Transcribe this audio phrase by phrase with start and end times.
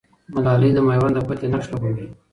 [0.33, 2.05] ملالۍ د مېوند د فتحې نقش لوبوي.